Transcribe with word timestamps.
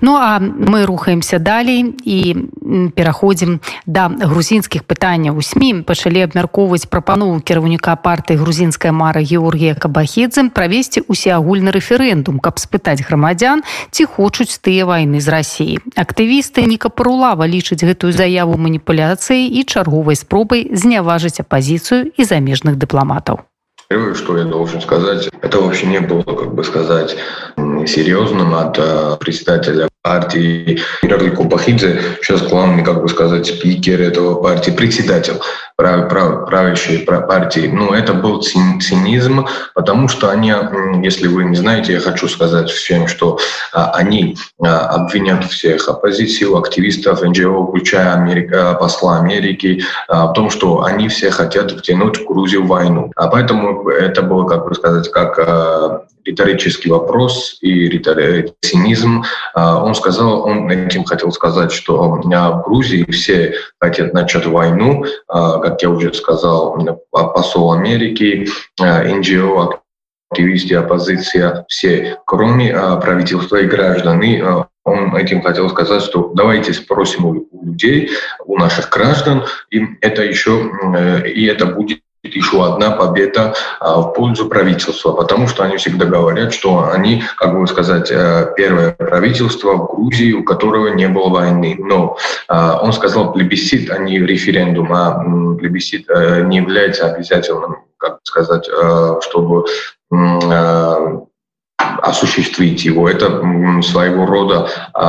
Ну 0.00 0.16
а 0.16 0.38
мы 0.38 0.86
рухаемся 0.86 1.38
далей 1.38 1.94
і 2.04 2.36
пераходзім 2.94 3.60
да 3.86 4.08
грузінскіх 4.08 4.84
пытанняў 4.84 5.38
у 5.38 5.42
сМ 5.42 5.82
пачалі 5.82 6.22
абмяркоўваць 6.26 6.86
прапанову 6.86 7.40
кіраўніка 7.40 7.96
партыі 7.96 8.38
грузінская 8.38 8.92
мара 8.92 9.22
Георгія 9.22 9.74
кабахедзе 9.74 10.48
правесці 10.54 11.02
усеагульны 11.08 11.74
рэферэндум 11.74 12.38
каб 12.38 12.58
спытаць 12.62 13.02
грамадзян 13.02 13.64
ці 13.90 14.04
хочуць 14.04 14.60
тыя 14.62 14.86
вайны 14.86 15.20
з 15.20 15.28
рассіі 15.28 15.80
актывісты 15.96 16.66
некапарулава 16.68 17.48
лічаць 17.48 17.82
гэтую 17.82 18.12
заяву 18.12 18.58
маніпуляцыі 18.58 19.48
і 19.48 19.64
чарговай 19.64 20.16
спробай 20.16 20.68
зняважыць 20.72 21.40
апазіцыю 21.40 22.12
і 22.16 22.24
замежных 22.24 22.76
дыпламатаў. 22.76 23.48
Первое, 23.88 24.14
что 24.14 24.36
я 24.36 24.44
должен 24.44 24.82
сказать, 24.82 25.30
это 25.40 25.60
вообще 25.60 25.86
не 25.86 26.00
было, 26.00 26.22
как 26.22 26.54
бы 26.54 26.62
сказать, 26.62 27.16
серьезным 27.86 28.54
от 28.54 28.78
э, 28.78 29.16
председателя 29.20 29.88
партии 30.02 30.80
Ираклий 31.02 31.30
Кубахидзе, 31.30 32.00
сейчас 32.22 32.42
главный, 32.42 32.82
как 32.84 33.02
бы 33.02 33.08
сказать, 33.08 33.46
спикер 33.46 34.00
этого 34.00 34.40
партии, 34.40 34.70
председатель 34.70 35.34
прав, 35.76 36.08
прав, 36.08 36.46
правящей 36.46 37.04
партии. 37.04 37.70
Ну, 37.72 37.92
это 37.92 38.12
был 38.12 38.42
цинизм, 38.42 39.46
потому 39.74 40.08
что 40.08 40.30
они, 40.30 40.52
если 41.04 41.28
вы 41.28 41.44
не 41.44 41.56
знаете, 41.56 41.92
я 41.92 42.00
хочу 42.00 42.28
сказать 42.28 42.70
всем, 42.70 43.06
что 43.06 43.38
а, 43.72 43.92
они 43.92 44.36
а, 44.60 44.86
обвинят 44.96 45.44
всех 45.44 45.88
оппозицию, 45.88 46.56
активистов, 46.56 47.22
НГО, 47.22 47.66
включая 47.66 48.14
Америка, 48.14 48.76
посла 48.80 49.18
Америки, 49.18 49.84
а, 50.08 50.26
в 50.26 50.32
том, 50.32 50.50
что 50.50 50.82
они 50.82 51.08
все 51.08 51.30
хотят 51.30 51.70
втянуть 51.70 52.24
Грузию 52.26 52.64
в 52.64 52.68
войну. 52.68 53.12
А 53.14 53.28
поэтому 53.28 53.88
это 53.88 54.22
было, 54.22 54.48
как 54.48 54.66
бы 54.66 54.74
сказать, 54.74 55.10
как 55.10 56.08
риторический 56.28 56.90
вопрос 56.90 57.58
и 57.60 57.88
цинизм. 58.60 59.24
А, 59.54 59.82
он 59.82 59.94
сказал, 59.94 60.44
он 60.44 60.70
этим 60.70 61.04
хотел 61.04 61.32
сказать, 61.32 61.72
что 61.72 62.10
в 62.10 62.62
Грузии 62.64 63.10
все 63.10 63.54
хотят 63.80 64.12
начать 64.12 64.46
войну, 64.46 65.04
а, 65.26 65.58
как 65.58 65.82
я 65.82 65.90
уже 65.90 66.12
сказал, 66.12 66.78
посол 67.10 67.72
Америки, 67.72 68.48
а, 68.80 69.02
НГО, 69.02 69.80
активисты, 70.30 70.74
оппозиция, 70.74 71.64
все, 71.68 72.18
кроме 72.26 72.72
правительства 73.00 73.56
и 73.56 73.66
граждан. 73.66 74.20
И 74.22 74.42
он 74.84 75.16
этим 75.16 75.42
хотел 75.42 75.68
сказать, 75.70 76.02
что 76.02 76.32
давайте 76.34 76.72
спросим 76.72 77.24
у 77.24 77.48
людей, 77.62 78.10
у 78.44 78.58
наших 78.58 78.90
граждан, 78.90 79.44
и 79.70 79.82
это 80.00 80.22
еще, 80.22 80.70
э, 80.94 81.28
и 81.28 81.46
это 81.46 81.66
будет 81.66 82.00
еще 82.34 82.64
одна 82.64 82.90
победа 82.90 83.54
а, 83.80 84.00
в 84.00 84.12
пользу 84.12 84.48
правительства, 84.48 85.12
потому 85.12 85.48
что 85.48 85.64
они 85.64 85.76
всегда 85.76 86.06
говорят, 86.06 86.52
что 86.52 86.90
они, 86.90 87.22
как 87.36 87.58
бы 87.58 87.66
сказать, 87.66 88.10
э, 88.10 88.52
первое 88.56 88.92
правительство 88.92 89.74
в 89.74 89.86
Грузии, 89.86 90.32
у 90.32 90.44
которого 90.44 90.88
не 90.88 91.08
было 91.08 91.28
войны. 91.28 91.76
Но 91.78 92.16
а, 92.48 92.80
он 92.82 92.92
сказал 92.92 93.32
плебисцит, 93.32 93.90
а 93.90 93.98
не 93.98 94.18
референдум, 94.18 94.92
а 94.92 95.22
плебисцит 95.58 96.08
э, 96.08 96.42
не 96.44 96.58
является 96.58 97.12
обязательным, 97.12 97.76
как 97.98 98.20
сказать, 98.24 98.68
э, 98.68 99.14
чтобы 99.22 99.66
осуществить 101.78 102.84
его. 102.84 103.08
Это 103.08 103.42
своего 103.82 104.26
рода 104.26 104.68
э, 104.94 105.00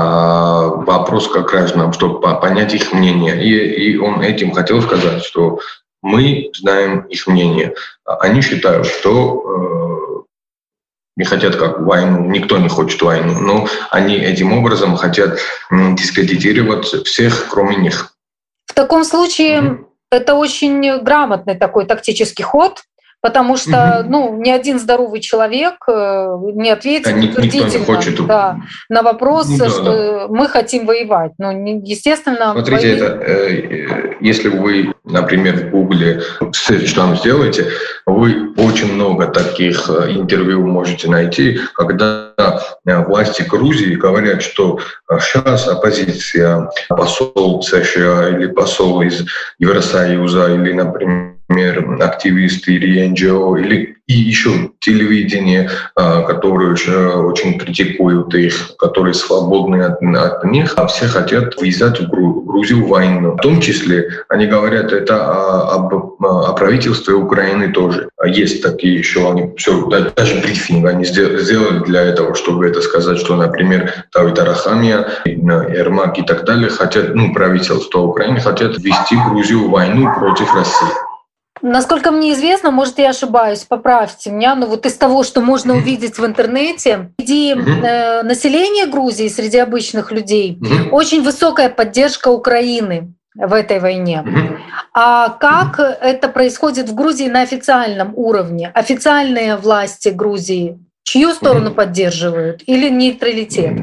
вопрос 0.86 1.28
как 1.28 1.50
гражданам, 1.50 1.94
чтобы 1.94 2.20
понять 2.20 2.74
их 2.74 2.94
мнение. 2.94 3.44
И 3.44 3.98
он 3.98 4.22
этим 4.22 4.52
хотел 4.52 4.82
сказать, 4.82 5.24
что 5.24 5.60
мы 6.02 6.52
знаем 6.56 7.02
их 7.02 7.28
мнение. 7.28 7.74
Они 8.06 8.42
считают, 8.42 8.88
что 8.88 9.44
э, 9.46 10.00
не 11.18 11.26
хотят 11.26 11.56
как 11.58 11.82
войну, 11.82 12.30
никто 12.30 12.58
не 12.58 12.70
хочет 12.70 13.02
войну, 13.02 13.40
но 13.40 13.68
они 13.92 14.16
этим 14.16 14.54
образом 14.54 14.96
хотят 14.96 15.40
дискредитировать 15.70 16.86
всех, 16.86 17.50
кроме 17.50 17.76
них. 17.76 18.14
В 18.66 18.74
таком 18.74 19.04
случае 19.04 19.60
mm-hmm. 19.60 19.86
это 20.12 20.36
очень 20.36 21.00
грамотный 21.02 21.56
такой 21.56 21.86
тактический 21.86 22.44
ход, 22.44 22.84
потому 23.22 23.58
что 23.58 24.00
угу. 24.02 24.10
ну, 24.10 24.42
ни 24.42 24.50
один 24.50 24.80
здоровый 24.80 25.20
человек 25.20 25.76
э, 25.88 26.36
не 26.54 26.70
ответит 26.70 27.16
да, 27.16 27.28
утвердительно 27.28 27.86
хочет... 27.86 28.26
да, 28.26 28.60
на 28.90 29.02
вопрос, 29.02 29.48
ну, 29.50 29.58
да, 29.58 29.70
что 29.70 29.84
да. 29.84 30.28
мы 30.30 30.48
хотим 30.48 30.86
воевать. 30.86 31.34
Ну, 31.38 31.80
естественно... 31.84 32.54
Смотрите, 32.54 32.96
войны... 32.96 33.04
это, 33.04 33.24
э, 33.26 34.14
если 34.22 34.48
вы, 34.48 34.94
например, 35.04 35.68
в 35.68 35.70
Гугле 35.72 36.22
что 36.52 36.96
там 36.96 37.18
сделаете, 37.18 37.68
вы 38.06 38.54
очень 38.56 38.94
много 38.94 39.28
таких 39.28 39.90
э, 39.90 40.12
интервью 40.12 40.66
можете 40.66 41.10
найти, 41.10 41.60
когда 41.74 42.34
власти 42.86 43.44
Грузии 43.44 43.96
говорят, 43.96 44.42
что 44.42 44.80
сейчас 45.20 45.68
оппозиция, 45.68 46.70
посол 46.90 47.62
США 47.62 48.30
или 48.30 48.48
посол 48.48 49.02
из 49.02 49.26
Евросоюза 49.60 50.54
или, 50.54 50.74
например, 50.74 51.39
например, 51.50 52.02
активисты 52.02 52.74
или 52.74 53.08
НГО, 53.08 53.58
или 53.58 53.96
и 54.08 54.14
еще 54.14 54.72
телевидение, 54.80 55.70
а, 55.96 56.24
которые 56.24 56.72
очень 56.72 57.60
критикуют 57.60 58.34
их, 58.34 58.76
которые 58.78 59.14
свободны 59.14 59.84
от, 59.84 60.02
от 60.02 60.44
них, 60.46 60.74
а 60.78 60.88
все 60.88 61.06
хотят 61.06 61.62
ввязать 61.62 62.00
в 62.00 62.10
Грузию 62.10 62.88
войну. 62.88 63.34
В 63.34 63.38
том 63.38 63.62
числе 63.62 64.10
они 64.28 64.48
говорят 64.48 64.92
это 64.92 65.72
об, 65.72 65.94
о 66.24 66.54
правительстве 66.54 67.14
Украины 67.14 67.72
тоже. 67.72 68.10
Есть 68.26 68.64
такие 68.64 68.98
еще, 68.98 69.30
они 69.30 69.54
все, 69.58 69.86
даже 70.16 70.42
брифинг 70.42 70.88
они 70.88 71.06
сделали 71.06 71.84
для 71.86 72.02
этого, 72.02 72.34
чтобы 72.34 72.68
это 72.68 72.82
сказать, 72.82 73.20
что, 73.20 73.36
например, 73.36 73.94
Давид 74.12 74.40
Арахамия, 74.40 75.08
Ермак 75.26 76.18
и 76.18 76.24
так 76.24 76.46
далее 76.46 76.70
хотят, 76.70 77.14
ну, 77.14 77.32
правительство 77.32 78.00
Украины 78.00 78.40
хотят 78.40 78.80
ввести 78.80 79.16
Грузию 79.30 79.68
в 79.68 79.72
войну 79.72 80.12
против 80.16 80.52
России. 80.56 81.09
Насколько 81.62 82.12
мне 82.12 82.34
известно, 82.34 82.72
может, 82.72 83.00
я 83.00 83.10
ошибаюсь, 83.10 83.64
поправьте 83.64 84.32
меня, 84.32 84.56
но 84.56 84.66
вот 84.66 84.86
из 84.86 84.96
того, 84.96 85.24
что 85.24 85.42
можно 85.42 85.76
увидеть 85.76 86.18
в 86.18 86.26
интернете, 86.26 87.12
среди 87.20 87.54
э, 87.54 88.24
населения 88.24 88.86
Грузии, 88.86 89.28
среди 89.28 89.58
обычных 89.58 90.12
людей, 90.12 90.60
очень 90.92 91.22
высокая 91.22 91.70
поддержка 91.70 92.30
Украины 92.30 93.14
в 93.36 93.54
этой 93.54 93.80
войне. 93.80 94.24
А 94.94 95.30
как 95.30 95.80
это 95.80 96.30
происходит 96.30 96.90
в 96.90 96.96
Грузии 96.96 97.28
на 97.28 97.42
официальном 97.42 98.14
уровне? 98.16 98.72
Официальные 98.74 99.56
власти 99.56 100.10
Грузии 100.10 100.80
чью 101.04 101.34
сторону 101.34 101.72
поддерживают 101.72 102.62
или 102.68 102.90
нейтралитет? 102.90 103.74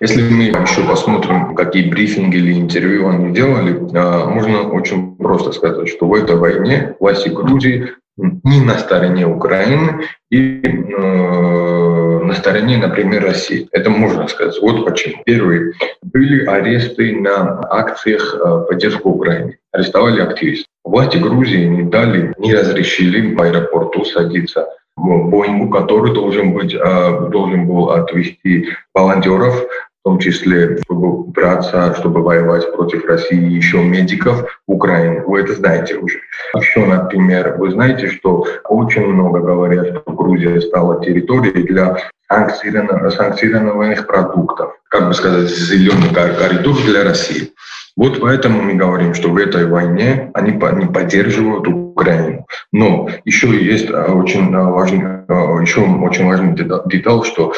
Если 0.00 0.22
мы 0.22 0.44
еще 0.44 0.82
посмотрим, 0.86 1.54
какие 1.54 1.90
брифинги 1.90 2.36
или 2.36 2.52
интервью 2.52 3.08
они 3.08 3.34
делали, 3.34 3.78
а, 3.94 4.26
можно 4.26 4.70
очень 4.70 5.16
просто 5.16 5.52
сказать, 5.52 5.88
что 5.88 6.06
в 6.06 6.14
этой 6.14 6.36
войне 6.36 6.94
власти 7.00 7.28
Грузии 7.28 7.88
не 8.16 8.60
на 8.60 8.78
стороне 8.78 9.26
Украины 9.26 10.02
и 10.30 10.60
э, 10.60 12.20
на 12.24 12.34
стороне, 12.34 12.76
например, 12.76 13.24
России. 13.24 13.68
Это 13.72 13.90
можно 13.90 14.26
сказать. 14.26 14.56
Вот 14.60 14.84
почему. 14.84 15.22
Первые 15.24 15.72
были 16.02 16.44
аресты 16.44 17.14
на 17.20 17.60
акциях 17.70 18.34
э, 18.34 18.64
поддержки 18.68 19.02
Украины. 19.04 19.58
Арестовали 19.72 20.20
активистов. 20.20 20.66
Власти 20.84 21.16
Грузии 21.16 21.64
не 21.64 21.82
дали, 21.84 22.34
не 22.38 22.54
разрешили 22.54 23.34
в 23.34 23.40
аэропорту 23.40 24.04
садиться 24.04 24.66
Боингу, 24.96 25.68
который 25.70 26.12
должен 26.12 26.52
быть, 26.52 26.74
э, 26.74 27.28
должен 27.30 27.66
был 27.66 27.90
отвести 27.90 28.68
волонтеров 28.94 29.64
в 30.00 30.08
том 30.08 30.18
числе, 30.18 30.78
чтобы 30.84 31.24
браться, 31.24 31.94
чтобы 31.98 32.22
воевать 32.22 32.72
против 32.72 33.04
России, 33.04 33.50
еще 33.50 33.82
медиков 33.82 34.60
в 34.66 34.72
Украине. 34.72 35.22
Вы 35.26 35.40
это 35.40 35.54
знаете 35.54 35.96
уже. 35.96 36.20
Еще, 36.54 36.86
например, 36.86 37.56
вы 37.58 37.70
знаете, 37.72 38.08
что 38.08 38.46
очень 38.68 39.06
много 39.06 39.40
говорят, 39.40 39.88
что 39.88 40.12
Грузия 40.12 40.60
стала 40.60 41.04
территорией 41.04 41.64
для 41.64 41.98
санкционированных 42.30 44.06
продуктов. 44.06 44.74
Как 44.88 45.08
бы 45.08 45.14
сказать, 45.14 45.48
зеленый 45.48 46.14
коридор 46.14 46.76
для 46.86 47.04
России. 47.04 47.52
Вот 47.96 48.20
поэтому 48.20 48.62
мы 48.62 48.74
говорим, 48.74 49.12
что 49.14 49.28
в 49.28 49.36
этой 49.36 49.66
войне 49.66 50.30
они, 50.32 50.58
они 50.62 50.86
поддерживают 50.86 51.66
Украину. 51.66 52.46
Но 52.72 53.08
еще 53.24 53.48
есть 53.48 53.90
очень 53.90 54.54
важный, 54.54 55.24
еще 55.60 55.80
очень 55.80 56.26
важный 56.26 56.54
деталь, 56.54 57.24
что 57.24 57.52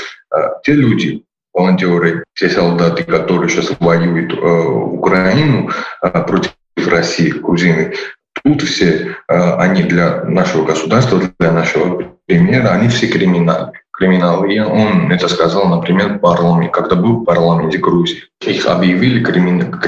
те 0.65 0.73
люди, 0.73 1.25
волонтеры, 1.53 2.25
те 2.35 2.49
солдаты, 2.49 3.05
которые 3.05 3.49
сейчас 3.49 3.71
воюют 3.81 4.33
э, 4.33 4.37
Украину 4.37 5.71
э, 6.03 6.23
против 6.23 6.53
России, 6.87 7.31
грузины, 7.31 7.95
тут 8.43 8.63
все 8.63 9.17
э, 9.29 9.55
они 9.57 9.83
для 9.83 10.25
нашего 10.25 10.65
государства, 10.65 11.21
для 11.39 11.53
нашего 11.53 12.17
примера, 12.27 12.71
они 12.71 12.89
все 12.89 13.09
криминалы. 13.09 13.73
Криминалы. 13.93 14.55
И 14.55 14.59
он 14.59 15.13
это 15.13 15.29
сказал, 15.29 15.69
например, 15.69 16.15
в 16.15 16.19
парламенте, 16.21 16.73
когда 16.73 16.97
был 16.97 17.21
в 17.21 17.25
парламенте 17.25 17.79
Грузии. 17.79 18.23
Их 18.47 18.67
объявили 18.67 19.23
кримин. 19.23 19.79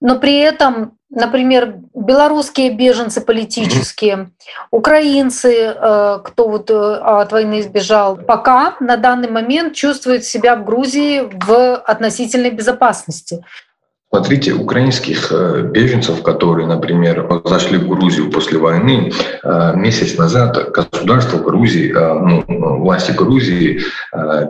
Но 0.00 0.18
при 0.18 0.38
этом, 0.38 0.97
например, 1.18 1.74
белорусские 1.94 2.70
беженцы 2.70 3.20
политические, 3.20 4.30
украинцы, 4.70 5.74
кто 6.24 6.48
вот 6.48 6.70
от 6.70 7.32
войны 7.32 7.60
избежал, 7.60 8.16
пока 8.16 8.76
на 8.80 8.96
данный 8.96 9.30
момент 9.30 9.74
чувствуют 9.74 10.24
себя 10.24 10.56
в 10.56 10.64
Грузии 10.64 11.28
в 11.46 11.76
относительной 11.76 12.50
безопасности. 12.50 13.44
Смотрите, 14.10 14.54
украинских 14.54 15.30
э, 15.30 15.62
беженцев, 15.70 16.22
которые, 16.22 16.66
например, 16.66 17.28
зашли 17.44 17.76
в 17.76 17.86
Грузию 17.88 18.30
после 18.30 18.58
войны, 18.58 19.12
э, 19.42 19.72
месяц 19.76 20.16
назад 20.16 20.72
государство 20.72 21.38
Грузии, 21.38 21.92
э, 21.94 22.14
ну, 22.14 22.78
власти 22.78 23.12
Грузии 23.12 23.82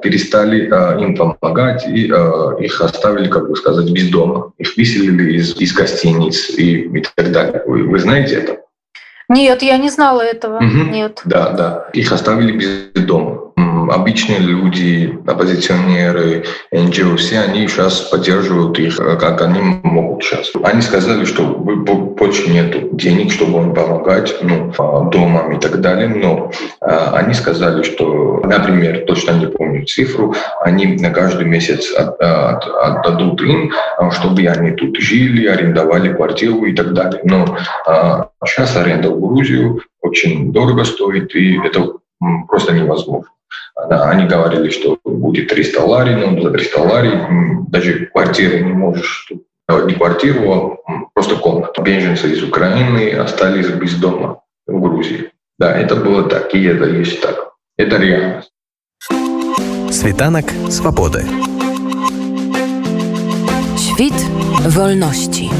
перестали 0.02 0.66
им 1.02 1.16
помогать 1.16 1.86
и 1.88 2.04
их 2.04 2.80
оставили, 2.80 3.28
как 3.28 3.48
бы 3.48 3.56
сказать, 3.56 3.90
без 3.90 4.10
дома. 4.10 4.52
Их 4.58 4.76
выселили 4.76 5.34
из, 5.38 5.56
из 5.60 5.72
гостиниц 5.72 6.50
и, 6.50 6.82
и 6.82 7.04
так 7.16 7.32
далее. 7.32 7.62
Вы, 7.66 7.82
вы 7.82 7.98
знаете 7.98 8.36
это? 8.36 8.58
Нет, 9.28 9.62
я 9.62 9.76
не 9.76 9.90
знала 9.90 10.20
этого. 10.22 10.58
Угу. 10.58 10.90
Нет. 10.90 11.20
Да, 11.24 11.50
да. 11.50 11.88
Их 11.92 12.12
оставили 12.12 12.52
без 12.52 13.04
дома 13.04 13.47
обычные 13.90 14.38
люди, 14.38 15.18
оппозиционеры, 15.26 16.44
НГО, 16.72 17.16
все 17.16 17.40
они 17.40 17.66
сейчас 17.68 18.00
поддерживают 18.00 18.78
их, 18.78 18.98
э, 18.98 19.16
как 19.16 19.42
они 19.42 19.60
могут 19.82 20.22
сейчас. 20.22 20.52
Они 20.62 20.82
сказали, 20.82 21.24
что 21.24 21.44
больше 21.44 22.50
нет 22.50 22.96
денег, 22.96 23.32
чтобы 23.32 23.60
им 23.60 23.74
помогать, 23.74 24.34
ну, 24.42 24.72
домам 25.10 25.52
и 25.52 25.60
так 25.60 25.80
далее, 25.80 26.08
но 26.08 26.50
а, 26.80 27.12
они 27.16 27.34
сказали, 27.34 27.82
что, 27.82 28.40
например, 28.44 29.04
точно 29.06 29.32
не 29.32 29.46
помню 29.46 29.86
цифру, 29.86 30.34
они 30.60 30.96
на 30.96 31.10
каждый 31.10 31.46
месяц 31.46 31.92
от, 31.92 32.20
от, 32.20 32.66
отдадут 32.66 33.40
им, 33.42 33.72
а, 33.96 34.10
чтобы 34.10 34.46
они 34.46 34.72
тут 34.72 34.96
жили, 34.98 35.46
арендовали 35.46 36.12
квартиру 36.12 36.64
и 36.64 36.74
так 36.74 36.92
далее. 36.92 37.20
Но 37.24 37.56
а, 37.86 38.30
сейчас 38.46 38.76
аренда 38.76 39.10
в 39.10 39.20
Грузию 39.20 39.82
очень 40.00 40.52
дорого 40.52 40.84
стоит, 40.84 41.34
и 41.34 41.58
это 41.64 41.92
просто 42.48 42.72
невозможно. 42.72 43.28
Они 43.76 44.26
говорили, 44.26 44.70
что 44.70 44.98
будет 45.04 45.48
300 45.48 45.84
лари, 45.84 46.14
но 46.14 46.40
за 46.42 46.50
300 46.50 46.80
лари 46.80 47.12
даже 47.68 48.06
квартиры 48.06 48.60
не 48.60 48.72
можешь 48.72 49.30
не 49.86 49.94
квартиру, 49.94 50.80
а 50.86 50.92
просто 51.14 51.36
комнату. 51.36 51.82
Беженцы 51.82 52.32
из 52.32 52.42
Украины 52.42 53.12
остались 53.12 53.68
без 53.68 53.94
дома 53.94 54.40
в 54.66 54.80
Грузии. 54.80 55.30
Да, 55.58 55.76
это 55.76 55.96
было 55.96 56.22
так, 56.28 56.54
и 56.54 56.64
это 56.64 56.86
есть 56.86 57.20
так. 57.20 57.52
Это 57.76 57.96
реальность. 57.98 58.50
Світанок 59.90 60.46
свободы. 60.70 61.24
Świt 63.76 64.14
wolności. 64.76 65.50